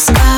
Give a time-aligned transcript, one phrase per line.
[0.00, 0.29] sky